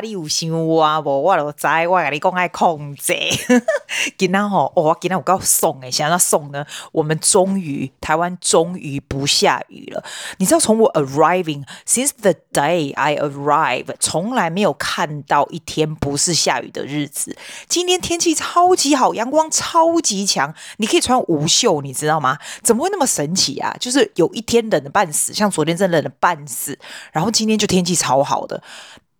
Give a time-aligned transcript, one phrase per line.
[0.00, 1.00] 你有想我？
[1.00, 3.14] 我都知，我跟你讲爱控制。
[4.16, 10.04] 今天吼，哦，今天我告送诶，想要送呢，我们终于台湾终于不下雨了。
[10.38, 17.36] 你知道，从我 arriving since the day I arrive，从来没有看到一天不是下雨的日子。
[17.68, 22.38] 今天天气超级好，阳光超级强，你可以穿无袖，你知道吗？
[22.62, 23.74] 怎么会那么神奇啊？
[23.80, 26.78] 就是有一天冷的半死，像昨天真冷的半死，
[27.12, 28.62] 然后今天就天气超好的。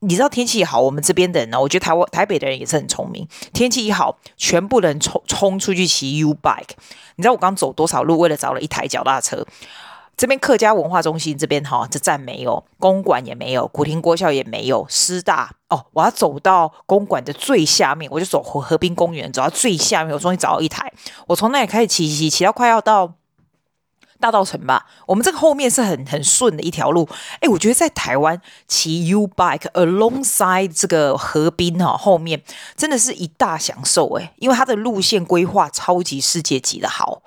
[0.00, 3.26] 你知道天气好，我们这边的人呢，我觉得台湾台北的人也是很聪明。
[3.52, 6.76] 天气一好，全部人冲冲出去骑 U bike。
[7.16, 9.44] 你知道我刚走多少路，为了找了一台脚踏车。
[10.16, 20.92] 这边客家文化中心这边哈，这站没有，公馆也没有，古亭国校也没有，师大哦，我要走到公馆的最下面，我就走河滨公园，走到最下面，我终于找到一台。
[21.26, 23.17] 我从那里开始骑骑骑骑，到快要到。
[24.20, 27.08] 大道城吧，我们这个后面是很很顺的一条路。
[27.40, 32.42] 哎，我觉得在台湾骑 U bike alongside 这个河滨哈，后面
[32.76, 37.22] 真的是一大享受哎，因为它的路线规划超级世界级的好，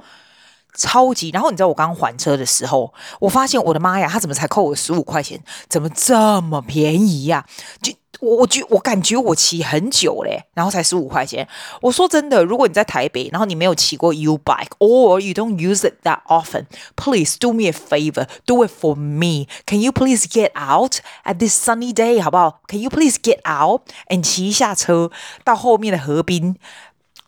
[0.74, 1.30] 超级。
[1.32, 5.42] 然后你知道我刚还车的时候，我发现我的妈呀，他怎么才扣我十五块钱？
[5.68, 7.46] 怎么这么便宜呀？
[7.82, 7.94] 就。
[8.20, 11.48] 我我觉我感觉我骑很久嘞，然后才十五块钱。
[11.82, 18.64] 我说真的，如果你在台北，然后你没有骑过 U bike or you don't use it that often, please do me a favor, do
[18.64, 19.48] it for me.
[19.66, 22.22] Can you please get out at this sunny day？
[22.22, 25.10] 好不好？Can you please get out and 骑一下车
[25.44, 26.58] 到后面的河滨？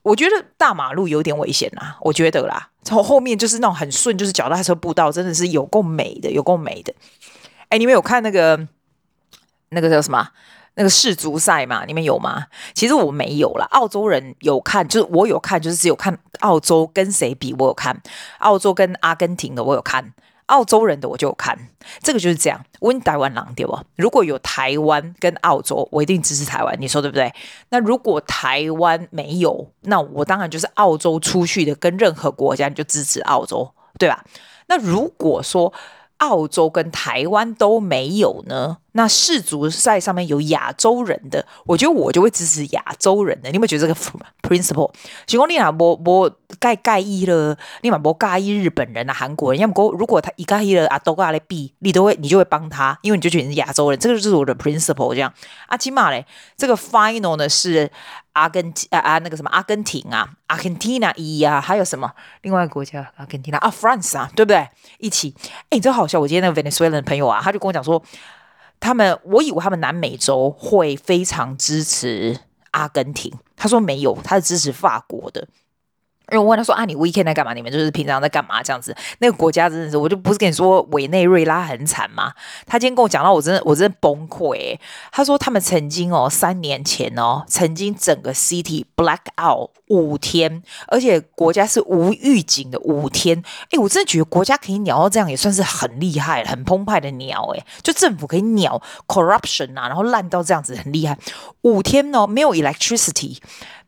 [0.03, 6.94] 我觉得大马路有点危险啊，我觉得啦，从后面就是那种很顺，就是脚踏车步道，真的是有够美的，有够美的。
[7.70, 8.67] 哎，你们有看那个
[9.70, 10.30] 那个叫什么？
[10.75, 12.48] 那个世足赛嘛，你们有吗？
[12.73, 13.67] 其实我没有啦。
[13.70, 18.02] 澳洲人有看，就是我有看，就是只有看澳洲跟谁比，我有看
[18.40, 20.13] 澳洲跟阿根廷的，我有看
[20.48, 21.58] 澳洲人的，我就有看。
[22.02, 22.64] 这个就是这样。
[22.81, 23.84] 问台湾狼对吧？
[23.96, 27.34] 如果有台湾跟澳洲，我一定支持台湾，你说对不对？
[27.70, 34.24] 那如果台湾没有，那我当然就是澳洲出去的，跟任何国家你就支持澳洲，对吧？
[34.68, 35.74] 那如果说
[36.18, 38.78] 澳洲跟台湾都没有呢？
[38.94, 43.50] 那世足赛上面有亚洲人的，我觉得我就会支持亚洲人的。
[43.50, 44.00] 你有没有觉得这个
[44.48, 44.92] principle？
[45.30, 46.30] 如果你啊不不
[46.62, 55.14] 介介意了，你嘛不介意日本人啊、韩国人，要么如果他一盖意了啊，都过来比，你都会你就会帮他，因为你就觉得你是亚洲人，这个就是我的 principle。
[55.14, 55.34] 这样
[55.68, 56.25] 啊，起码嘞，
[56.56, 57.90] 这个 final 呢是
[58.34, 62.12] 阿根廷啊啊那个什么阿根廷啊，Argentina 一啊，还有什么
[62.44, 64.70] 另外一个国家阿根廷啊，France 啊，对不对？
[65.00, 65.34] 一起，
[65.72, 66.20] 哎，真好笑！
[66.20, 68.04] 我今天那个 Venezuelan 的朋友啊，他就跟我讲说。
[68.83, 72.38] 他们，我以为他们南美洲会非常支持
[72.71, 75.47] 阿根廷，他说没有，他是支持法国的。
[76.33, 77.53] 因为我问他说啊，你 weekend 在干嘛？
[77.53, 78.63] 你们就是平常在干嘛？
[78.63, 82.33] 这样子，那个国家真的是，我就不是跟你说委内瑞拉很惨吗？
[82.66, 84.79] 他今天跟我讲到，我真的我真的崩溃欸。
[85.11, 93.44] 他说他们曾经哦，三年前哦，曾经整个 city black out 五天，而且国家是无预警的五天。
[93.69, 97.53] 哎，我真的觉得国家可以鸟到这样，也算是很厉害、很澎湃的鸟。
[97.55, 101.17] 哎，就政府可以鸟 corruption 啊，然后烂到这样子，很厉害。
[101.61, 103.38] 五天哦，没有 electricity。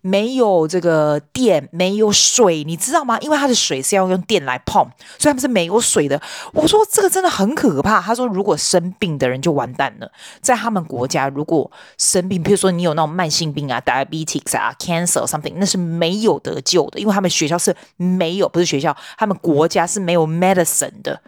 [0.08, 3.18] 没有这个电，没有水，你知道吗？
[3.22, 4.84] 因为它的水是要用电来碰，
[5.18, 6.22] 所以他们是没有水的。
[6.54, 8.00] 我说这个真的很可怕。
[8.00, 10.12] 他说如果生病的人就完蛋了，
[10.42, 21.20] 在他们国家如果生病，比如说你有那种慢性病啊，diabetes 啊，cancer something，那是没有得救的，因为他们学校是没有，不是学校，他们国家是没有 medicine 的。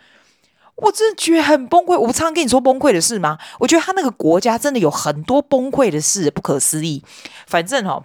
[0.76, 1.98] 我真的觉得很崩溃。
[1.98, 3.40] 我不常跟你说崩溃的事吗？
[3.58, 7.04] 我觉得他那个国家真的有很多崩溃的事，不可思议。
[7.48, 8.04] 反正哦。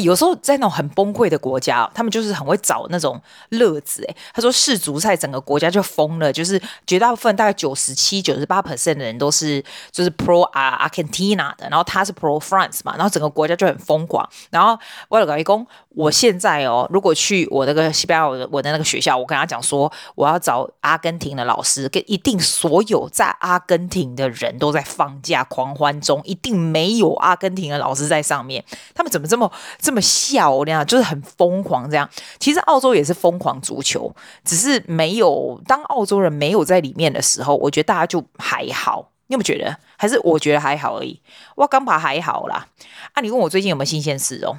[0.00, 3.20] 有时候在那种很崩溃的国家，他们就是很会找那种
[3.50, 4.02] 乐子。
[4.04, 14.26] 诶，他说世足赛整个国家就疯了，就是绝大部分大概九十七、九十八 percent 的人都是就是 pro 啊 Argentina 的，然后他是 pro France 嘛，然后整个国家就很疯狂。
[14.50, 14.78] 然后
[15.08, 28.64] 我有个义工，我现在哦，如果去我那个西班牙我的我的那个学校，我跟他讲说我要找阿根廷的老师，跟一定所有在阿根廷的人都在放假狂欢中，一定没有阿根廷的老师在上面。
[28.94, 29.52] 他们怎么这么？
[29.82, 32.08] 这么笑那样，就是很疯狂这样。
[32.38, 34.14] 其实澳洲也是疯狂足球，
[34.44, 39.10] 只是没有当澳洲人没有在里面的时候，我觉得大家就还好。
[39.26, 39.76] 你有没有觉得？
[39.96, 41.20] 还是我觉得还好而已。
[41.56, 42.66] 哇刚把还好啦。
[43.12, 44.56] 啊，你问我最近有没有新鲜事哦？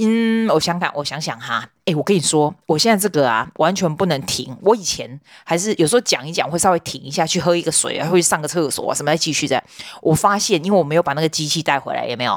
[0.00, 1.68] 嗯，我想想，我想想哈。
[1.84, 4.56] 哎，我跟你说，我现在这个啊，完全不能停。
[4.60, 9.64] 我以前还是有时候讲一讲会稍微停一下，去喝一个水啊，会上个厕所啊，什么再继续这样。
[10.00, 12.32] 我发现，因为我没有把那个机器带回来，有没有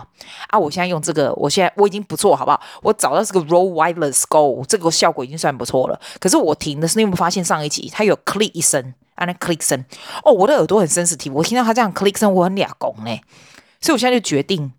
[0.48, 0.58] 啊？
[0.58, 2.60] 我现在用这个，我现在我已经不错，好不好？
[2.82, 6.00] 我找到这个 role Wireless Go，这个效果已经算不错了。
[6.20, 9.26] 可是我停的是，你有没有发现上一集它有 click 一声啊？
[9.26, 9.86] 那 click 声
[10.24, 13.20] 哦，我的耳朵很 sensitive，我听到它这样 click 声，我很俩拱呢。
[13.82, 14.72] 所以我现在就决定，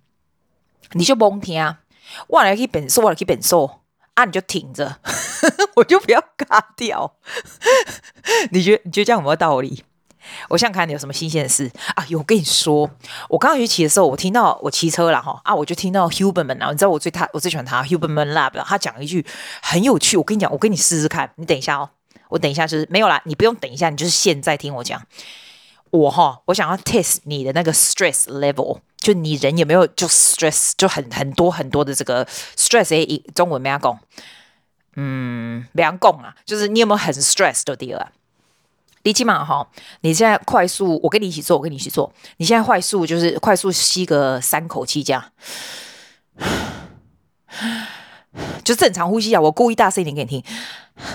[0.93, 1.81] 你就甭听啊，
[2.29, 3.81] 我来去变瘦，我来去变瘦
[4.15, 4.99] 啊，你就挺着，
[5.77, 7.15] 我就不要嘎掉。
[8.51, 9.85] 你觉得你觉得这样有没有道理？
[10.51, 12.05] 我想看你有什么新鲜的事啊？
[12.09, 12.89] 有，我跟你说，
[13.29, 19.27] 我刚刚去骑的时候，我听到我骑车了哈啊，我就听到 Huberman 啊，你知道我最他我最喜欢他 Huberman Lab，他讲了一句
[19.61, 21.91] 很有趣，我跟你讲，我跟你试试看，你等一下哦，
[22.29, 25.03] 我等一下就是没有啦，你不用等一下，你就是现在听我讲，
[25.93, 32.25] 我哈，我想要 test 你的那个 stress level，就你人有没有就 stress 就很很多很多的这个
[32.57, 33.99] stress，诶，中文没阿讲，
[34.97, 38.09] 嗯，没阿讲啊，就是你有没有很 stress 的地方？
[39.03, 39.69] 你起码哈，
[40.01, 42.11] 你现在快速，我跟你一起做，我跟你一起做。
[42.39, 45.23] 你现在快速就是快速吸个三口气，这样，
[48.65, 49.41] 就正常呼吸啊。
[49.43, 50.43] 我故意大声一点给你听。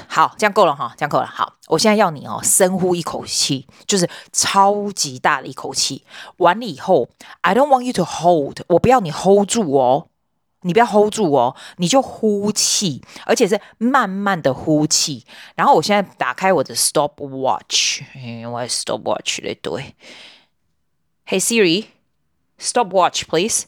[0.08, 1.26] 好，这样够了哈，这样够了。
[1.26, 6.04] 好，我现在要你哦，深呼一口气，就是超级大的一口气。
[6.38, 7.10] 完了以后
[7.42, 10.10] ，I don't want you to hold，我不要你 hold 住哦。
[10.62, 15.26] 你不要 hold 住哦，你就呼气，而且是慢慢的呼气。
[15.56, 19.96] 然后我现在打开我的 stopwatch，嗯，我 stopwatch 嘞，对。
[21.28, 23.68] Hey Siri，stopwatch please。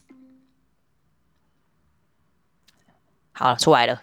[3.33, 4.01] 好了，出来了。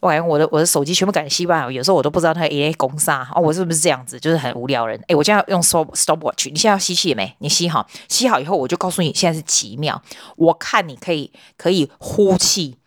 [0.00, 4.18] 我感觉我的我的手机全部改成西班牙，有时候我都不知道它 A A 攻杀哦，我是不是这样子？
[4.18, 4.98] 就是很无聊人。
[5.08, 7.36] 诶，我现在用 stop stopwatch，你现在要吸气没？
[7.38, 10.02] 你吸好，吸好以后我就告诉你现在是几秒，
[10.36, 12.78] 我看你可以可以呼气，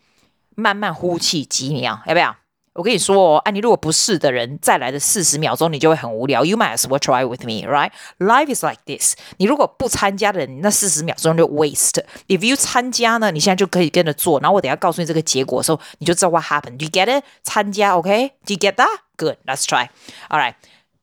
[0.56, 2.36] 慢慢呼气几秒，要不要？
[2.74, 6.44] 我跟你说哦，哎，你如果不是的人，再来的四十秒钟你就会很无聊。
[6.44, 7.92] You might as well try with me, right?
[8.18, 9.14] Life is like this。
[9.36, 12.04] 你如果不参加的人，那四十秒钟就 waste。
[12.26, 14.40] If you 参加呢，你现在就可以跟着做。
[14.40, 16.80] 然后我等下告诉你这个结果的时候，你就知道 what happened.
[16.80, 17.24] You get it？
[17.44, 18.32] 参加，OK?
[18.44, 18.98] Do you get that?
[19.16, 19.36] Good.
[19.46, 19.88] Let's try.
[20.28, 20.54] All right.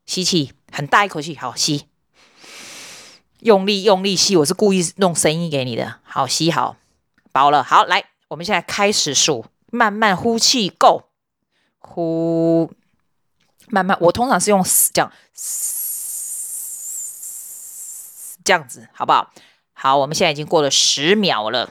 [0.04, 1.84] 吸气，很大一口气，好吸，
[3.40, 4.36] 用力用力吸。
[4.36, 6.00] 我是故意弄声音给你的。
[6.02, 6.76] 好，吸好，
[7.32, 7.62] 饱了。
[7.62, 11.04] 好，来，我们现在开始数，慢慢呼气，Go。
[11.82, 12.70] 呼，
[13.68, 15.12] 慢慢，我通常是用这样，
[18.44, 19.30] 这样子，好不好？
[19.72, 21.70] 好，我们现在已经过了十秒了，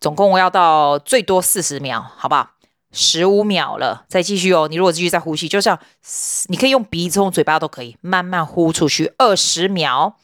[0.00, 2.52] 总共我要到最多四十秒，好不好？
[2.92, 4.66] 十五秒了，再继续哦。
[4.68, 5.78] 你如果继续再呼吸，就像
[6.46, 9.12] 你可以用鼻子、用嘴巴都可以，慢慢呼出去。
[9.18, 10.16] 二十秒。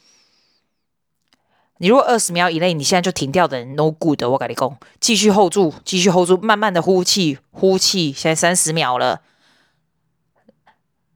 [1.79, 4.23] 你如果二十秒以内，你现在就停掉的人，no good。
[4.23, 8.11] 我跟你讲，继续 hold 住，继续 hold 住，慢慢的呼气，呼气。
[8.11, 9.21] 现在三十秒了，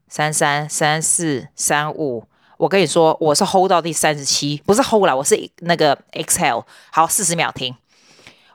[0.08, 2.26] 三三三四三五。
[2.58, 6.64] 我跟你说，我是 hold 到第三十七，不是 hold 了，我是那个 exhale。
[6.92, 7.76] 好，四十秒停。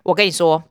[0.04, 0.62] 我跟你说，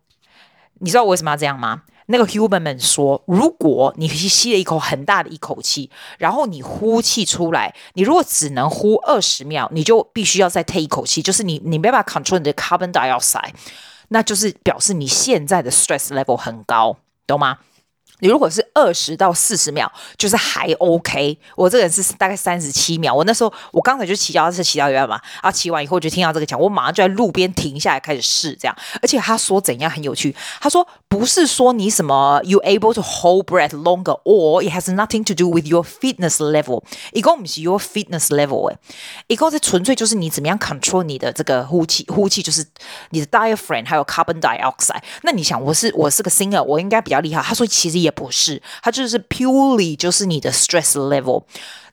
[0.80, 1.84] 你知道我为什么要这样吗？
[2.08, 13.52] 那个 Huberman 说，如果你吸吸了一口很大的一口气，然后你呼气出来，你如果只能呼二十秒，你就必须要再退一口气，就是你你没办法 control 你的 carbon dioxide，
[14.10, 17.58] 那就是表示你现在的 stress level 很高，懂吗？
[18.20, 21.38] 你如果是二十到四十秒，就是还 OK。
[21.56, 23.14] 我这个人是大概三十七秒。
[23.14, 28.76] 我那时候我刚才就骑脚踏车骑到一半嘛，然后骑完以后就听到这个讲，我马上就在路边停下来开始试这样。
[29.02, 36.38] 而且他说怎样很有趣，他说不是说你什么 you able to hold breath longer or it has nothing to do with your fitness
[36.38, 36.84] level。
[37.12, 38.78] 一共不是 your fitness level 诶，
[39.28, 42.66] 一共是纯粹就是你怎么样 control 你的这个呼气，呼气就是
[43.10, 45.02] 你的 diaphragm 还有 carbon dioxide。
[45.24, 47.42] 那你想我是我是个 singer，我应该比较厉害。
[47.42, 48.05] 他说其实。
[48.06, 51.44] 也不是，它就是 purely 就是你的 stress level。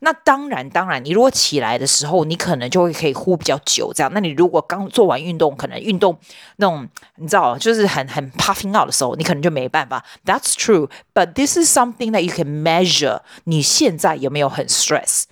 [0.05, 4.11] 那当然，当然，你如果起来的时候，你可能就会可以呼比较久，这样。
[4.13, 6.19] 那你如果刚做完运动，可能运动
[6.57, 10.05] 那种你知道，就是很很 puffing out 的时候，你可能就没办法。
[10.25, 13.21] That's true, but this is something that you can measure。
[13.45, 15.25] 你现在有没有很 stress？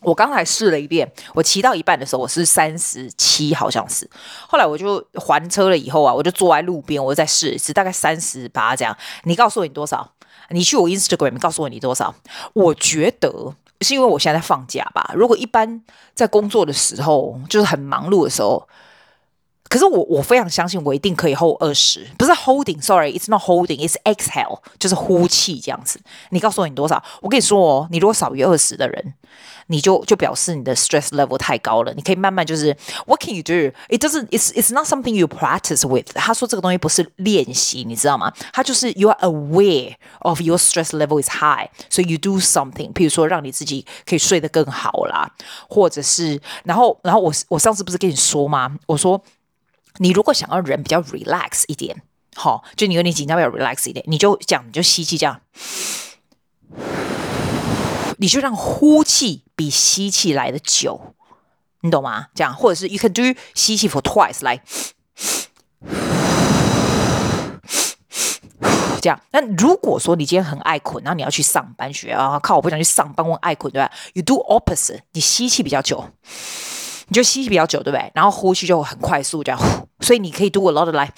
[0.00, 4.08] 我刚才试了一遍，我骑到一半的时候，我是三十七，好像是。
[4.46, 8.96] 后来我就还车了以后啊，我就坐在路边，我再试一次，大概三十八这样。
[9.24, 10.12] 你告诉我你多少？
[10.50, 12.14] 你去我 Instagram 告诉我你多少？
[12.54, 15.10] 我觉得是因为我现在在放假吧。
[15.14, 15.82] 如果一般
[16.14, 18.68] 在工作的时候，就是很忙碌的时候。
[19.68, 26.00] 可是我我非常相信我一定可以 hold 二十，不是 holding，sorry，it's not holding，it's exhale，就是呼气这样子。
[26.30, 27.02] 你告诉我你多少？
[27.20, 29.14] 我跟你说哦，你如果少于二十的人，
[29.66, 31.92] 你就就表示你的 stress level 太高了。
[31.94, 32.74] 你可以慢慢就是
[33.06, 36.14] what can you do？It doesn't，it's it's not something you practice with。
[36.14, 38.32] 他说这个东西不是练习，你知道吗？
[38.52, 45.30] 他就是 you are aware of your stress level is high，所以 you do something，譬如说让你自己可以睡得更好啦，
[45.68, 48.74] 或者是然后然后我我上次不是跟你说吗？
[48.86, 49.22] 我说。
[49.98, 52.02] 你如果想要人比较 relax 一点，
[52.34, 55.40] 好，就你有点紧张，要 relax 一点，你就这样，你就吸气这样，
[58.18, 61.14] 你就让呼气比吸气来得久，
[61.80, 62.28] 你懂吗？
[62.34, 63.22] 这样，或者是 you can do
[63.54, 64.62] 吸气 for twice，来，
[69.00, 69.20] 这样。
[69.32, 76.04] 那如果说你今天很爱困，然后你要去上班学啊，靠，我不想去上班，我爱困，对吧？You do opposite，你吸气比较久，
[77.08, 78.10] 你就吸气比较久，对不对？
[78.14, 79.88] 然后呼气就很快速，这样呼。
[80.00, 81.12] 所以你可以 do a lot of 来。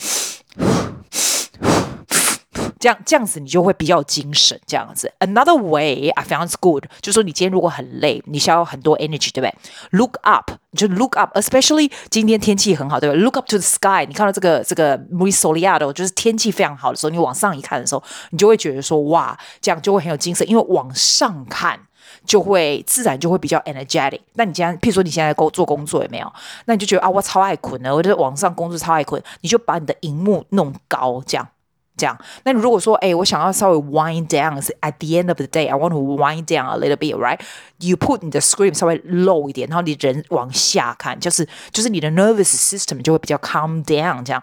[2.79, 5.13] 这样这样子你就会比较精神，这样子。
[5.19, 9.55] Another way I founds good，就是说你今天如果很累，你需要很多 energy，对不对
[9.91, 21.79] ？Look up，你就 look up，especially 今天天气很好，对吧？Look up to the sky，你看到这个这个 muy soleado，就是天气非常好的时候，你往上一看的时候，你就会觉得说哇，这样就会很有精神，因为往上看
[22.25, 24.21] 就会自然就会比较 energetic。
[24.35, 26.33] 那你今天，譬如说你现在工做工作有没有？
[26.67, 31.49] 那你就觉得啊，我超爱困的，我就网上工作超爱困，你就把你的荧幕弄高，这样。
[31.97, 38.21] 这样，那如果说，哎，我想要稍微 wind down，at the end of the day，I want to wind down a little bit，right？You put
[38.23, 44.25] 你的 screen 稍微 low 一点，然后你人往下看，就是就是你的 nervous system 就会比较 calm down。
[44.25, 44.43] 这样，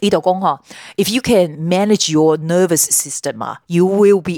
[0.00, 0.60] 一斗公哈，
[0.96, 4.34] if you can manage your nervous system 啊，you will be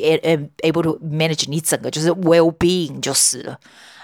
[0.62, 3.58] able to manage 你整个就是 well being 就是了。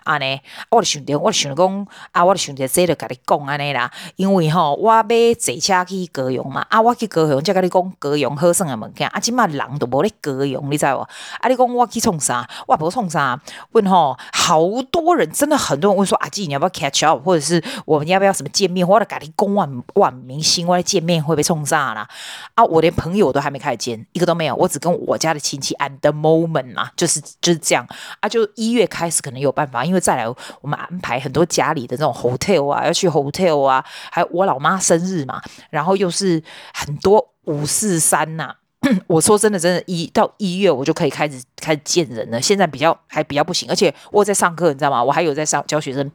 [0.09, 10.97] 啊呢，我就想着，我就想着讲，啊，我就想着这个跟你讲安尼啦，因为吼，我要坐车去高雄嘛，啊，我去高雄，才跟你讲高雄好耍的物件，啊，今嘛人都无咧高雄，你知无？
[11.39, 12.49] 啊，你讲我去创啥？
[12.65, 13.39] 我无创啥？
[13.73, 18.87] 问吼，好多人，真的很多人问说，阿、啊、基你要不要 catch up，或者是我们要不要什么见面？
[18.87, 22.09] 我的跟你讲，万万明星，我来见面会被创啥啦？
[22.55, 27.85] 啊，我连朋友都还没开始见，一个都没有，我只跟我家的亲戚 at the moment 嘛，就是就是这样，
[28.21, 29.98] 啊，就一月开始可能有办法，因为。
[29.99, 30.27] 再来，
[30.61, 36.41] 我们安排很多家里的那种 hotel 啊，要去 hotel 啊，还有我老妈生日嘛，然后又是
[36.73, 38.55] 很多五四三呐。
[39.07, 42.41] 我说真的，真的，一到一月我就可以开始开始见人了。
[42.41, 45.03] 现在比较还比较不行，而且我在上课，你知道吗？
[45.03, 46.09] 我还有在上教学生。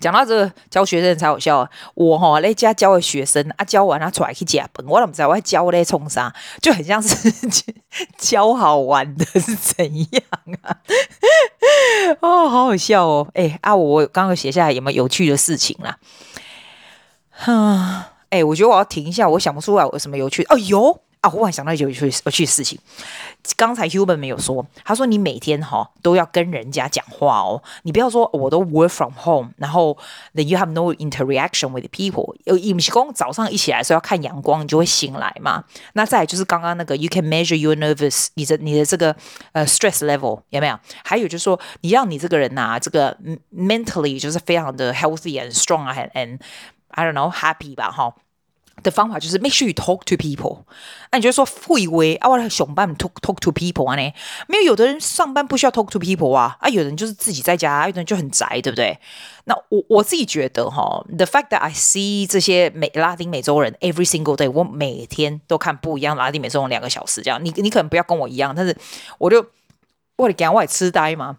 [0.00, 1.70] 讲到这个教学生才好笑啊！
[1.94, 6.34] 我哈在家教的学生啊，教完他出来去加班，我怎么知道我还教咧冲啥？
[6.60, 7.32] 就很像是
[8.18, 10.22] 教好玩的，是怎样
[10.62, 10.76] 啊？
[12.20, 13.28] 哦，好好笑哦！
[13.34, 15.98] 哎啊，我刚刚写下来有没有有趣的事情啦？
[17.30, 21.00] 哼，哎，我觉得我要停一下，我想不出来我有什么有趣哦，有。
[21.20, 22.78] 啊，忽然想到有趣有趣事情。
[23.56, 29.96] 刚才 Human 没有说，他说你每天哈都要跟人家讲话哦，你不要说我都 work from home，然后
[30.34, 32.34] then you have no interaction with people。
[32.44, 35.64] 有尹喜公早上一起来说要看阳光，你就会醒来嘛。
[35.94, 39.14] 那再就是刚刚那个，you can measure your nervous，你的你的这个
[39.52, 40.78] 呃 stress level 有没有？
[41.04, 43.16] 还有就是说，你让你这个人呐、这个
[43.54, 46.40] mentally 就是非常的 healthy and strong 啊，and and
[46.88, 48.14] I don't know happy 吧，哈。
[48.86, 50.60] 的方法就是 make sure you talk to people。
[51.10, 54.12] 那你就说会以为啊，我上班 talk talk to people 啊呢？
[54.46, 58.98] 没有，有的人上班不需要 talk to people 啊，啊，有人就是自己在家，有的人就很宅，对不对？
[59.44, 68.76] 那我我自己觉得哈，the fact that I see 这些美拉丁美洲人 every single day，我每天都看不一样拉丁美洲人两个小时这样，你你可能不要跟我一样，但是
[69.18, 69.44] 我就
[70.16, 71.38] 我的讲我也痴呆嘛。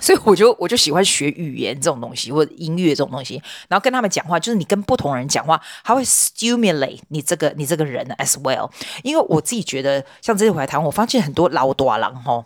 [0.00, 8.70] 所以我就我就喜欢学语言这种东西，或者音乐这种东西，然后跟他们讲话，就是你跟不同人讲话，他会 stimulate 你这个你这个人 as well。
[9.02, 12.44] 因为我自己觉得，像这次回来台湾，我发现很多老多郎吼，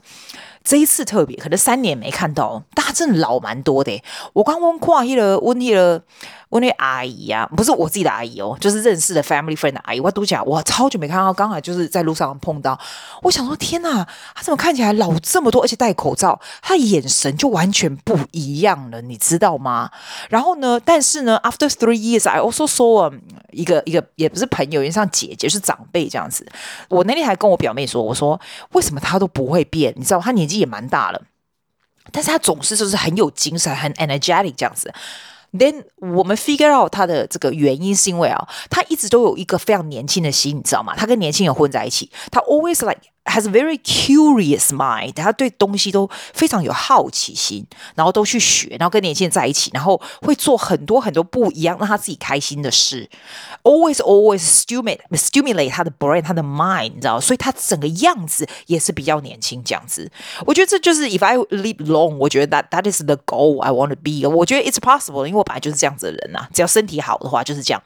[0.64, 4.02] 这一次特别，可能三年没看到，大家真的老蛮多的。
[4.32, 6.02] 我刚问跨一了，问一了。
[6.52, 10.00] 问那阿姨呀、啊，不是我自己的阿姨哦，就是认识的 family friend 的阿姨。
[10.00, 12.78] 我都讲，我超久没看到，刚好就是在路上碰到。
[13.22, 19.90] 我想说，天哪，他怎么看起来老这么多，而且戴口罩，他眼神就完全不一样了，你知道吗？
[20.28, 23.10] 然后呢，但是呢，after three years，I also saw
[23.52, 26.46] 一个一个也不是朋友，也像姐姐，是长辈这样子。
[26.90, 28.38] 我那天还跟我表妹说，我说
[28.72, 29.94] 为什么她都不会变？
[29.96, 31.22] 你知道，她年纪也蛮大了，
[32.10, 34.92] 但是他总是就是很有精神，很 energetic 这样子。
[35.52, 40.94] Then 我们 figure out 他的这个原因是因为啊，他一直都有一个非常年轻的心，你知道吗？
[40.96, 43.11] 他跟年轻人混在一起，他 always like。
[43.24, 47.64] Has a very curious mind，他对东西都非常有好奇心，
[47.94, 53.08] 然后都去学，然后跟年轻人在一起，然后会做很多很多不一样让他自己开心的事。
[53.62, 60.10] Always, always stimulate, stimulate 他的 brain，他的 mind，你知道，所以他整个样子也是比较年轻这样子。
[60.44, 64.28] 我觉得这就是 If I live long，我觉得 that that is the goal I want to be。
[64.28, 67.80] 我觉得 it's possible，因为我本来就是这样子的人呐、啊，只要身体好的话就是这样。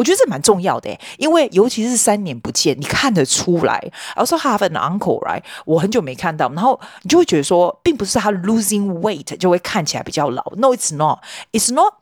[0.00, 3.76] 我觉得这蛮重要的，因为尤其是三年不见，你看得出来。
[4.14, 5.42] I also have an uncle, right？
[5.66, 10.42] 我很久没看到，然后你就会觉得说，并不是他 losing weight 就会看起来比较老。
[10.56, 11.18] No, it's not.
[11.52, 11.92] It's not.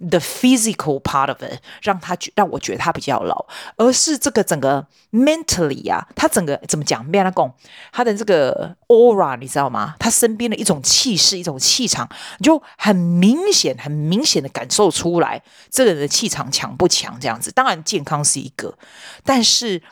[0.00, 7.04] The physical part of it 让他觉让我觉得他比较老，而是这个整个 mentally 啊，他整个怎么讲？
[7.04, 7.52] 没他讲，
[7.90, 9.96] 他的这个 aura 你知道吗？
[9.98, 17.18] 他身边的一种气势，一种气场，你就很明显、很明显的感受出来，这个人的气场强不强？
[17.20, 18.78] 这样子，当然健康是一个，
[19.24, 19.82] 但是。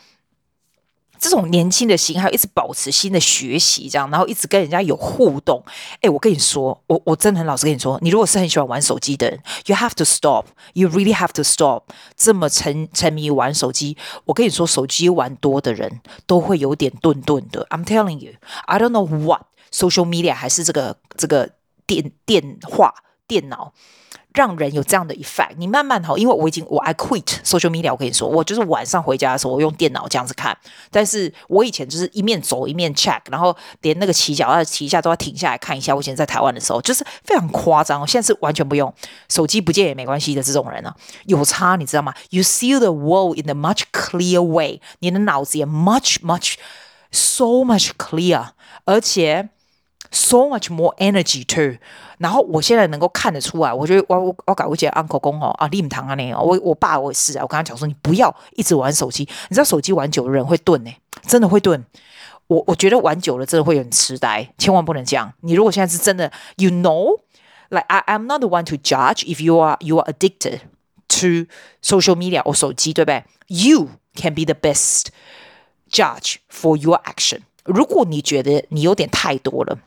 [1.19, 5.63] 这种年轻的心，还有一直保持新的学习，这样，然后一直跟人家有互动。
[6.01, 11.83] 哎，我跟你说，我我真的很老实跟你说，你如果是很喜欢玩手机的人，you have to stop，you really have to stop。
[12.15, 17.65] 这么沉沉迷玩手机，我跟你说，手机玩多的人都会有点顿顿的。
[17.69, 21.49] I'm telling you，I don't know what social media 还是这个这个
[21.85, 22.93] 电电话
[23.27, 23.73] 电脑。
[24.37, 30.55] 让人有这样的 effect，你慢慢好，因为我已经我 I quit social media，我跟你说，我就是晚上回家的时候，我用电脑这样子看。
[30.91, 35.95] 但是我以前就是一面走一面 check，然后连那个骑脚要骑一下都要停下来看一下。
[35.95, 38.05] 我以前在台湾的时候，就是非常夸张。
[38.07, 38.93] 现在是完全不用，
[39.27, 46.57] 手机不见也没关系的这种人啊，有差你知道吗？You see the world in a much clear way，你的脑子也 much much
[47.11, 48.49] so much clear，
[48.85, 49.49] 而且。
[50.10, 51.78] So much more energy too。
[52.18, 60.92] 然后我现在能够看得出来，我觉得我我我搞我姐 uncle 公哦啊，立堂啊那样，我我爸我也是啊，我跟他讲说，你不要一直玩手机，你知道手机玩久的人会钝呢，
[61.26, 61.82] 真的会钝。
[62.48, 65.32] 我我觉得玩久了真的会有点痴呆，千万不能这样。
[65.40, 70.60] 你如果现在是真的，you know，like I I'm not the one to judge if you are you are addicted
[71.08, 71.50] to
[71.82, 73.24] social media or 手机，对不对？
[73.46, 75.06] You can be the best
[75.90, 77.40] judge for your action。
[77.64, 79.78] 如果你觉得你有点太多了。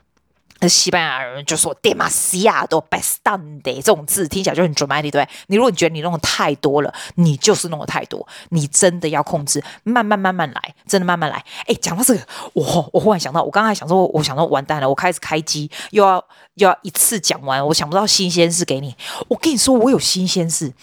[0.61, 5.27] 那西班牙人就说 demasiado bastante 这种字听起来就很 dramatic，对？
[5.47, 11.43] 你如果你觉得你弄的太多了，你就是弄的太多，你真的要控制，慢慢慢慢来，真的慢慢来。
[11.65, 12.21] 哎，讲到这个，
[12.53, 18.95] 我我忽然想到，我刚才想说，我想说完蛋了，我开始开机又要又要一次讲完，我想不到新鲜事给你。
[19.29, 20.73] 我跟你说，我有新鲜事。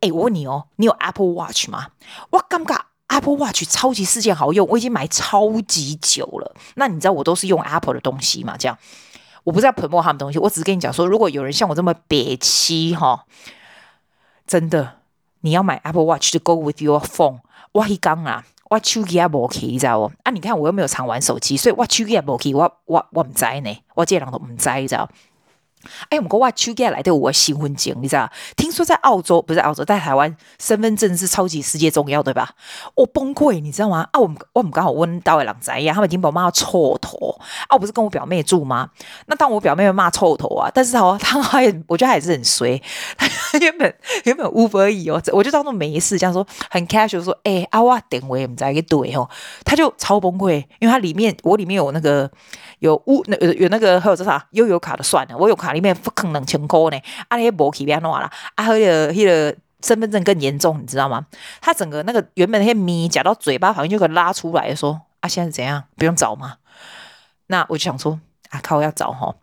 [0.00, 1.88] 哎，我问你哦，你有 Apple Watch 吗？
[2.30, 2.87] 我刚刚。
[3.18, 6.54] Apple Watch 超级事件好用，我已经买超级久了。
[6.76, 8.56] 那你知道我都是用 Apple 的东西嘛？
[8.56, 8.78] 这样，
[9.42, 13.24] 我不是要 promote 他们东西，我只是跟你讲说，如果有人像我这么憋气哈，
[14.46, 14.98] 真的，
[15.40, 17.40] 你要买 Apple Watch to go with your phone。
[17.72, 20.12] 我一讲啊，我手机也无去，你知道不？
[20.22, 25.08] 啊，你看我又没有常玩手机，所以我手机也无去，我我我唔知呢，我这人都唔知，你知道。
[26.08, 28.30] 哎，我们国外秋天来的我新婚证，你知道？
[28.56, 32.50] 听说在澳洲不是澳洲，在台湾身份证是超级世界重要，对吧？
[32.94, 34.08] 我崩溃，你知道吗？
[34.12, 37.36] 啊，我们我们刚好问到的人在呀，他们已经把我骂臭头
[37.68, 37.74] 啊！
[37.74, 38.90] 我不是跟我表妹住吗？
[39.26, 42.80] 那当我表妹骂臭头啊，但是他他还我觉得还是很衰。
[43.16, 49.28] 他原本原本 Uber Eats 哦，我就当做没事，这样说很 casual 说，哎，啊我电话唔知去对哦，
[49.64, 52.30] 他就超崩溃，因为他里面我里面有那个。
[52.80, 56.96] 有乌那有有那个还有这啥悠游卡的算了，我有卡里面不可能清空呢。
[57.28, 61.26] 啊，那些无去变弄啦，啊，还有那个身份证更严重，你知道吗？
[61.60, 65.84] 他整个那个原本那些咪夹到嘴巴旁边就可以拉出来说啊，现在是怎样？
[65.96, 66.56] 不用找吗？
[67.46, 69.34] 那我就想说啊，靠，要找哈。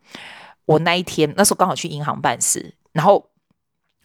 [0.66, 3.28] 我那一天那时候刚好去银行办事，然后。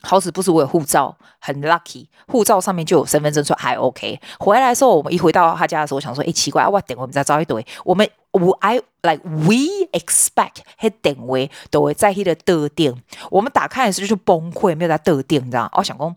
[0.03, 4.21] 好死不死，我有护照，很 lucky，护照上面就有身份证，说还 OK。
[4.39, 7.65] 回来的时候，我们一回到他家的时候，我想说，哎，奇怪，我等我们再找一堆。
[7.85, 13.03] 我们我 I like we expect he 等位都会在他的特定。
[13.31, 15.71] 我们打开的时候就崩溃，没有在特定，你知道吗？
[15.75, 16.17] 我想讲。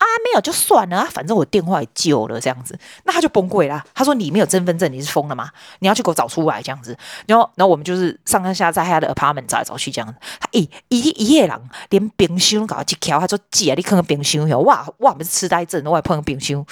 [0.00, 3.84] 啊，没有就算了啊，反正我电话也旧了，这样子，那他就崩溃了。
[3.94, 5.50] 他说：“你没有身份证，你是疯了吗？
[5.80, 6.96] 你要去给我找出来，这样子。”
[7.28, 10.14] 然后，然后我们就是上上下在他的 apartment 找来找去，这样子。
[10.40, 11.60] 他一一一夜郎
[11.90, 16.64] 连冰箱搞去敲，他说：“姐，你看看冰箱有哇哇，不是痴呆症，我还碰个冰箱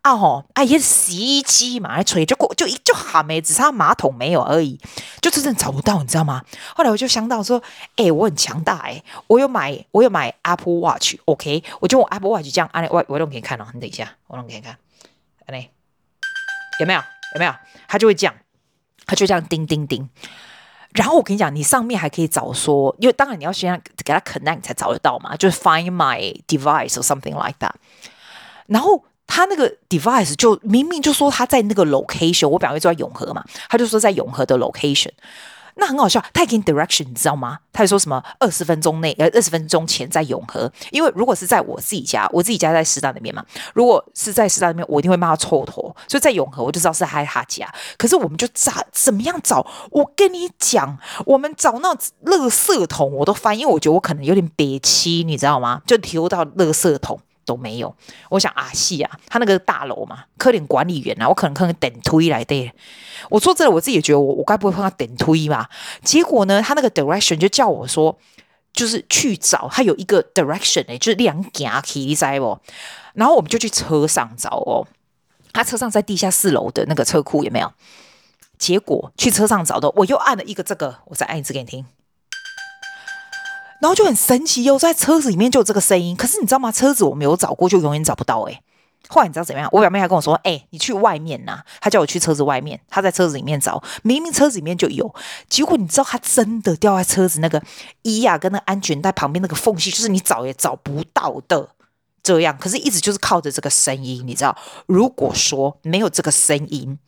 [0.00, 0.42] 啊吼！
[0.54, 4.80] 哎呀，洗衣机嘛，来吹就过就一就好没，只差马桶没有而已，
[5.20, 6.40] 就真正找不到，你知道吗？
[6.74, 7.62] 后来我就想到说
[7.96, 14.76] ：“哎、我很强大哎、我有买我有买 Apple Watch，OK，、我就用 Apple Watch 这样。”我我弄给你看哦，你等一下，我弄给你看，
[15.46, 15.70] 哎，
[16.80, 17.00] 有没有？
[17.34, 17.54] 有没有？
[17.88, 18.34] 他就会这样，
[19.06, 20.08] 他就这样叮叮叮。
[20.92, 27.72] 然后我跟你讲，你上面还可以找说，因为当然你要先给他 connect 才找得到嘛，就是 find my device or something like that。
[28.66, 35.10] 然后他那个 device 就明明就说他在那个 location，我表妹住在永和嘛，他就说在永和的 location。
[35.80, 37.58] 那很好笑，他也给 direction，你知道吗？
[37.72, 40.70] 他还说什么二十分钟内，呃，二十分钟前在永和。
[40.90, 43.42] 因为如果是在我自己家，我自己家在师大那边嘛。
[43.72, 45.82] 如果是在师大那边，我一定会骂他臭头。
[46.06, 47.66] 所以在永和，我就知道是在他家。
[47.96, 49.66] 可是我们就找怎么样找？
[49.90, 55.80] 我跟你讲，我们找那垃圾桶，我都翻，因为我觉得我可能有点憋气，你知道吗？
[55.86, 57.18] 就丢到垃圾桶。
[57.44, 57.94] 都没有，
[58.28, 62.72] 我想啊，是啊，他那个大楼嘛，科林管理员啊，我可能可能等推来的。
[63.28, 65.68] 我说真的，我自己也觉得我我该不会碰到等推吧？
[66.02, 68.16] 结果呢，他那个 direction 就叫我说
[68.72, 72.58] 就是去找，他有一个 direction 哎，就是两行去，你知不？
[73.14, 74.86] 然后我们就去车上找哦，
[75.52, 77.72] 他车上在地下四楼的那个车库有没有？
[78.58, 81.86] 结果去车上找的，我又按了一个这个，我再按一次给你听。
[83.80, 86.14] 然后就很神奇哟，在车子里面就有这个声音。
[86.14, 86.70] 可是你知道吗？
[86.70, 88.60] 车子我没有找过，就永远找不到诶。
[89.08, 89.68] 后来你知道怎么样？
[89.72, 95.12] 我表妹还跟我说：“哎，你去外面呐。”她叫我去车子外面，她在车子里面找，明明车子里面就有。
[95.48, 97.60] 结果你知道，她真的掉在车子那个
[98.02, 101.70] 衣亚跟那安全带旁边那个缝隙，就是你找也找不到的。
[102.22, 104.56] 这样，可是一直就是靠着这个声音，你知道？
[104.86, 106.98] 如果说没有这个声音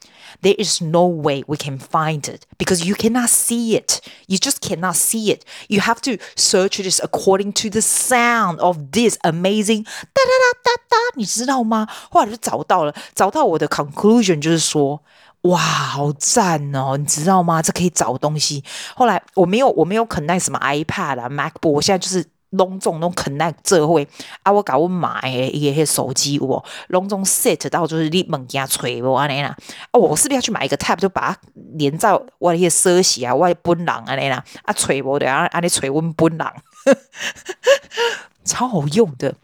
[0.41, 4.01] ，there is no way we can find it because you cannot see it.
[4.27, 5.43] You just cannot see it.
[5.69, 11.87] You have to search this according to the sound of this amazing 哒哒哒哒哒，你知道吗？
[12.11, 15.03] 后来就找到了，找到我的 conclusion 就是说，
[15.43, 17.61] 哇，好赞哦，你知道吗？
[17.61, 18.65] 这可以找东西。
[18.97, 22.32] 后来我没有，我没有 connect 什么 iPad 啊，MacBook，我现在就是。
[22.53, 24.07] 隆重拢 connect 这会
[24.43, 29.55] 啊，我搞我买的一个手机我隆重 set 到就是你物件吹我安尼啦，
[29.91, 31.39] 啊，我是不是要去买一个 tab 就把它
[31.75, 36.47] 连在我的一些设施啊，我本人安尼啦，啊吹我的啊，安尼吹我本人，
[38.45, 39.35] 超好用的。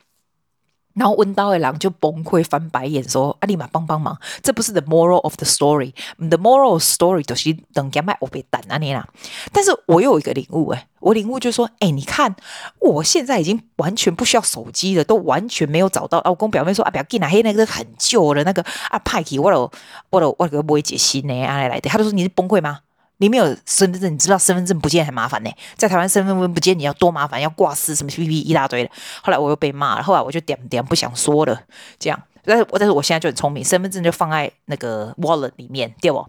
[0.98, 5.92] 然后温刀的狼就崩溃翻白眼说：“、啊、立马帮帮忙，这不是 the moral of the story。
[6.18, 9.08] the moral of story 就是等下卖我被打那里啦。
[9.52, 12.34] 但是我又有一个领悟，诶，我领悟就是说，诶，你看
[12.80, 16.18] 我现在已经完全不需要手机了，都完全没有找到。
[16.18, 19.70] 啊、我跟表妹说，啊，不要紧啦，嘿，那个很旧的那个啊，派去我都
[20.10, 22.80] 我都我都不会解析呢，啊来来的，他就说你是崩溃吗？”
[23.18, 25.50] 你没有身份证，你知道身份证不见很麻烦呢。
[25.76, 28.90] 在台湾身份证不见你要多麻烦，要挂失什么 P P 一大堆的。
[29.22, 31.60] 后来我又被骂了，后来我就点点不想说了。
[31.98, 36.26] 这样，但是我但是我现在就很聪明，身份证就放在那个 wallet 里面，对不？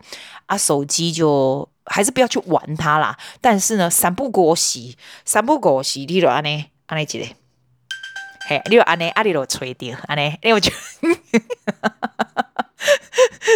[0.48, 3.16] 啊，手机就还是不要去玩它啦。
[3.40, 7.26] 但是呢，三不五时，三不五时，你就安尼安尼一个，
[8.50, 10.72] 嘿，你有安尼，啊，你就吹掉安尼，因为我就。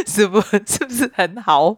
[0.06, 1.75] 是不是不是很好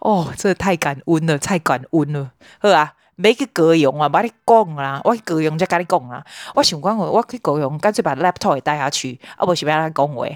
[0.00, 0.32] 哦？
[0.36, 2.94] 这太感恩了，太感恩了，好啊。
[3.16, 6.22] 没去高雄啊，把你讲啦，我去高雄再跟你讲啦。
[6.54, 10.26] 我想讲我去高雄，干脆把 laptop 也带下去，啊，不是要来讲话。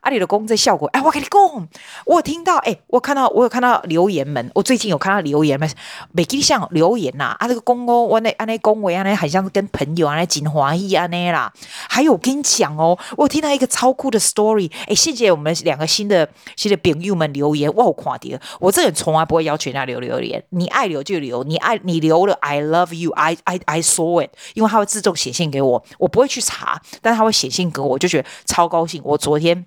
[0.00, 1.68] 啊，你的讲这效果，哎，我跟你讲，
[2.06, 5.68] 我有听到，哎，我看到，我有看到留言们，我最近有看到留言们，
[6.12, 11.52] 每记像留言呐，啊，这个公公，我那安那讲话安那，很像是跟朋友安那真欢喜安那啦。
[11.88, 22.27] 还有我跟你讲哦，我有听到一个超酷的 story，哎，谢谢我们两个新的新的朋友们留言，我有看到，我这人从来不会要求人家留留言，你爱留就留，你爱你留。
[22.34, 23.10] I love you.
[23.12, 24.30] I I I saw it.
[24.54, 29.02] 因为他会自动写信给我，我不会去查，但他会写信给我，我就觉得超高兴。
[29.04, 29.66] 我昨天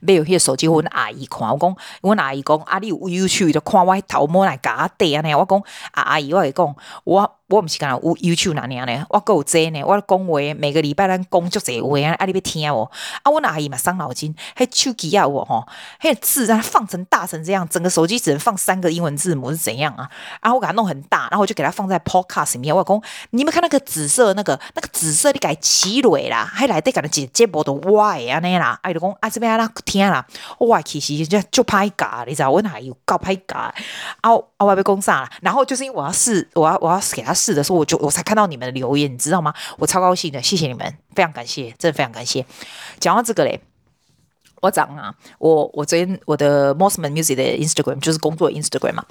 [0.00, 5.20] 没有些手机，我问阿姨看，我讲，我问阿姨讲，啊、你有 YouTube 就看我头毛来假戴啊？
[5.22, 5.58] 呢，我讲，
[5.92, 7.32] 啊阿姨，我来讲，我。
[7.48, 9.06] 我唔是讲有 YouTube 哪样呢？
[9.08, 9.80] 我够真呢！
[9.84, 12.16] 我讲话每个礼拜咱讲足侪话啊！
[12.18, 12.90] 啊，你要听哦
[13.22, 13.30] 啊！
[13.30, 15.64] 我阿姨嘛伤脑筋，还手机啊我吼，
[16.00, 20.10] 还字让它放成大成这样，整个手机只能放三个英文字母是怎样啊？
[20.40, 22.74] 啊我给它弄很大，然后我就给它放在 Podcast 里面。
[22.74, 30.26] 我讲，你们看那个紫色那个那个紫色你改起蕊啦，还来得改的节节目的 Y 啊那啦，哎就讲啊这边啊听啦，
[30.58, 33.72] 哇其实就就拍假，你知道我阿姨搞拍假，
[34.22, 35.30] 啊啊我要讲啥啦？
[35.42, 37.35] 然后就是因为我要试，我要我要给他。
[37.36, 39.54] 是的时候，我就我才看到你们的留言，你知道吗？
[39.78, 42.44] 我超高兴的，谢谢你们，非常感谢，真的非常感谢。
[42.98, 43.60] 讲到这个嘞，
[44.66, 49.04] 我讲啊，我我昨天我的 Mosman Music 的 Instagram 就是工作 Instagram 嘛，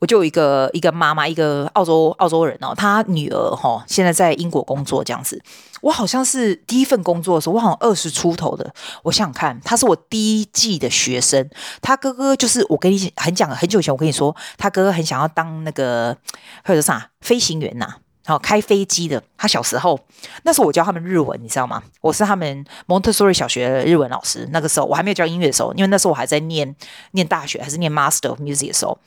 [0.00, 5.40] 我就有一个一个妈妈，一个澳洲澳洲人哦，她女儿哈、哦，现在在英国工作这样子。
[5.82, 8.74] 我好像是第一份工作的时候，我好像二十出头的。
[9.04, 11.48] 我想想看，他是我第一季的学生，
[11.80, 16.16] 他哥哥就是我跟你很讲很久以前，我跟你说，他哥哥很想要当那个
[16.64, 19.22] 或者啥飞行员呐、然后开飞机的。
[19.38, 19.98] 他小时候
[20.42, 21.82] 那时候我教他们日文，你知道吗？
[22.00, 24.46] 我是他们 Montessori 小学的日文老师。
[24.52, 26.76] 那个时候我还没有教音乐的时候，因为那时候我还在念
[27.12, 28.98] 念大学，还是念 Master of Music 的时候。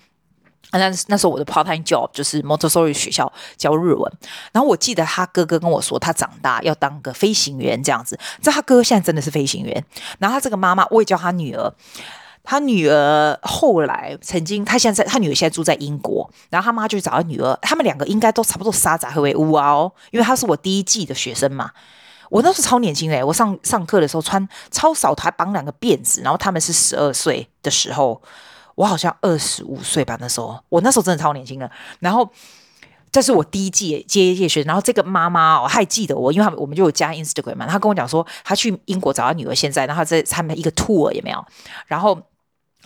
[0.71, 4.11] 那那时候我的 part time job 就是 Montessori 学校教日文，
[4.51, 8.19] 然后我记得他哥哥跟我说，他长大要当个飞行员这样子。
[8.39, 9.83] 这他哥哥现在真的是飞行员，
[10.19, 11.73] 然后他这个妈妈我也教他女儿，
[12.43, 21.71] 他女儿后来曾经，他现在他女儿现在住在英国，然后他妈就去找他女儿，他们两个应该都差不多沙仔会为乌哦，因为他是我第一季的学生嘛。
[22.29, 28.21] 我那时候超年轻的，我上上课的时候穿超少，还绑两个辫子，然后他们是十二岁的时候。
[28.75, 31.69] 我好像二十五岁吧，那时候我那时候真的超年轻的。
[31.99, 32.29] 然后
[33.11, 37.65] 这是我第一届接一届学，然后这个妈妈哦，还记得我，因为他们我们就有加 Instagram 嘛。
[37.67, 41.43] 她跟我讲说，她去英国找她女儿，现在然后在他们一个 tour 也没有？
[41.87, 42.19] 然后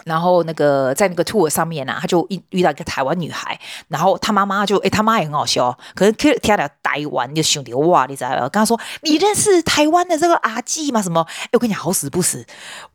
[0.06, 8.50] 然后那个在那个 tour 上面呢、啊，他就遇遇到一个台湾女孩，然后他妈妈就诶，他妈也很好笑，可是听听了台湾就想到哇，你知道吗？
[8.50, 11.02] 跟他说你认识台湾的这个阿纪吗？
[11.02, 11.22] 什么？
[11.22, 12.46] 诶，我跟你讲，好死不死，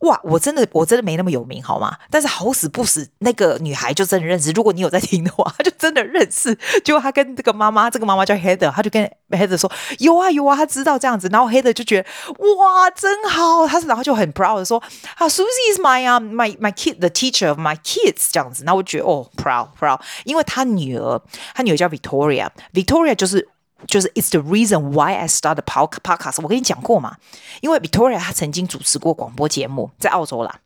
[0.01, 1.97] 哇，我真的我真的没那么有名好吗？
[2.11, 4.51] 但是好死不死，那个女孩就真的认识。
[4.51, 6.55] 如果你有在听的话，她就真的认识。
[6.85, 11.29] 结果她跟这个妈妈，这个妈妈叫 Heather，她就跟 Heather 说有啊有啊，他知道这样子。
[11.33, 12.09] 然后 Heather 就觉得
[12.57, 14.83] 哇，真好，他是然后就很 proud 的说
[15.17, 16.99] 啊，Susie is my、uh, my my kid。
[16.99, 21.21] The teacher of my kids 这样子，那我觉得哦，proud proud，因为他女儿，
[21.55, 23.49] 他女儿叫 Victoria，Victoria 就是
[23.87, 26.43] 就是 It's the reason why I started podcast。
[26.43, 27.17] 我跟你讲过嘛，
[27.61, 30.59] 因为 Victoria 她曾经主持过广播节目，在澳洲啦。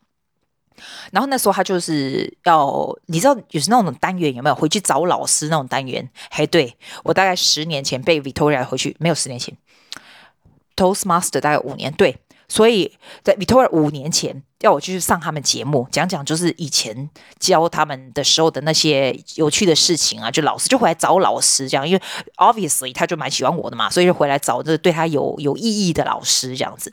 [1.10, 6.08] 然后那时候他就是要，你知道有是那种单元有没有回去找老师那种单元？
[6.30, 9.56] 嘿，对，我大概十年前被 Victoria 回去，没有十年前
[10.76, 12.18] ，Toastmaster 大概五年，对。
[12.48, 17.08] 所以在 Victoria 五年前要我去上他们节目，讲讲就是以前
[17.38, 22.02] 教他们的时候的那些有趣的事情啊，就老师就回来找老师这样，因为
[22.36, 26.92] obviously 他就蛮喜欢我的嘛，所以就回来找这对他有有意义的老师这样子。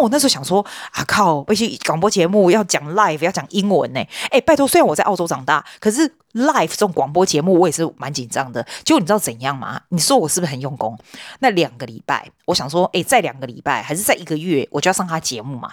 [0.00, 4.00] 我那时候想说啊，靠，那些广播节目要讲 live，要讲英文呢。
[4.30, 8.66] 哎，拜托，虽然我在澳洲长大，可是 live 这种广播节目我也是蛮紧张的。
[8.84, 9.80] 结果你知道怎样吗？
[9.90, 10.98] 你说我是不是很用功？
[11.40, 15.70] 那两个礼拜，我想说，哎，再两个礼拜，还是再一个月，我就要上他节目嘛？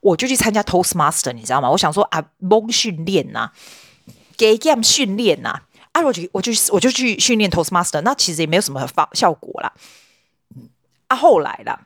[0.00, 1.70] 我就去参加 Toastmaster，你知道吗？
[1.70, 3.50] 我想说啊，蒙训练呐，
[4.36, 9.72] 给 game 训练呐，啊，我就我就我就去训练 Toastmaster，那其实也没有什么发效果啦。
[11.08, 11.80] 啊，后来啦。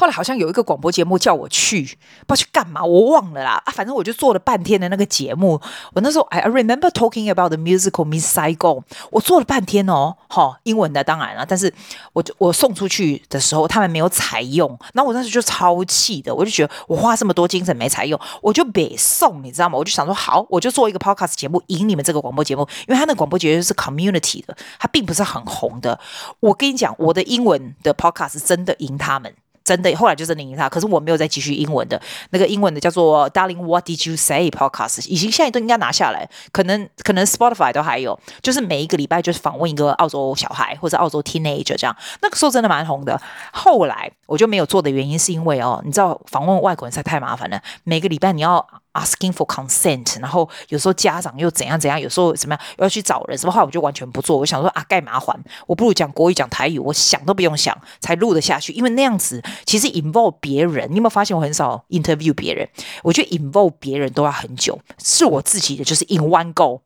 [0.00, 1.82] 后来好像有一个广播节目叫我去，
[2.26, 3.62] 不知道去干嘛，我忘了啦。
[3.66, 5.60] 啊，反正我就做了半天的那个节目。
[5.92, 8.82] 我那时候，I remember talking about the musical Miss Saigon。
[9.10, 11.44] 我做了半天哦，哈，英文的当然了。
[11.46, 11.70] 但是
[12.14, 14.66] 我我送出去的时候，他们没有采用。
[14.94, 19.76] 然后我当时就超气的，我就觉得我花这么多精神没采用，我就别送，你知道吗？
[19.76, 26.00] 我就想说，好，我就做一个 podcast 节目赢你们这个广播节目，因为他那个广播节目是 community 的，它并不是很红的。
[26.40, 29.34] 我跟你讲，我的英文的 podcast 真的赢他们。
[29.70, 30.68] 真的，后来就真的赢他。
[30.68, 38.18] 可是我没有再继续英文的那个英文的叫做 Darling What Did You Say Podcast，已经现在都应该拿下来，可能可能 Spotify 都还有。
[38.42, 43.20] 就是每一个礼拜就是访问一个澳洲小孩或者澳洲 teenager 这样，那个时候真的蛮红的。
[43.52, 48.66] 后来我就没有做的原因是因为哦，你知道访问外国人实在太麻烦了，每个礼拜你要。
[48.92, 54.36] Asking for consent，然后有时候家长又怎样怎样，有时候怎么样要去找人，什么话我就完全不做。
[54.36, 58.72] 我想说啊，盖麻烦，我不如讲国语讲台语，我想都不用想，才录得下去。
[58.72, 62.68] 因为那样子其实 involve 别人，你有没有发现我很少 interview 别人？
[63.02, 66.82] 我觉得 involve 别人都要很久，是我自己的就是 in one go，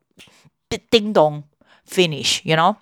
[0.91, 1.45] 叮咚
[1.89, 2.77] finish，you know，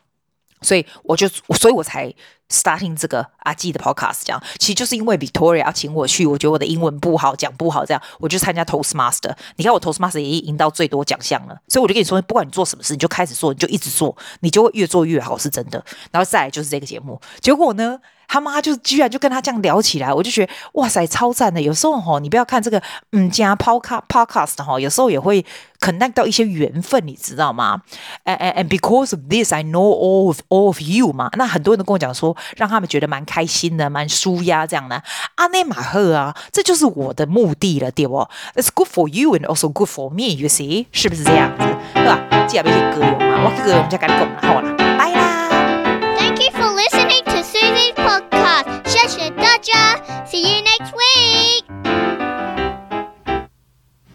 [0.61, 2.15] 所以我就所以我才。
[2.53, 9.35] starting 这个阿纪的 podcast 这样，其实就是因为 Victoria 要请我去，我觉得我的英文不好，讲不好，这样我就参加 Toastmaster。
[9.57, 15.83] 你看我 Toastmaster 已经赢到最多奖项了，所以我就跟你说，不管你做什么事，你就开始做，你就一直做，你就会越做越好，是真的。
[16.11, 17.99] 然后再来就是这个节目，结果呢，
[18.33, 21.61] 他妈就居然就跟他这样聊起来，我就觉得哇塞，超赞的。
[21.61, 25.45] 有时候哈，你不要看这个嗯加 podcast podcast 哈，有时候也会
[25.79, 27.83] connect 到一些缘分，你知道吗
[28.25, 31.29] ？And because of this, I know all of all of you 嘛。
[31.37, 32.35] 那很多人都跟我讲说。
[32.57, 35.03] 让他们觉得蛮开心的，蛮舒压这样的。
[35.35, 38.17] 阿内马赫啊，这就是我的目的了，对不
[38.55, 41.65] ？It's good for you and also good for me, you see，是不是这样子？
[41.95, 42.47] 对吧？
[42.47, 44.72] 接下来要去歌咏嘛，我去歌咏，我们家赶紧讲好了。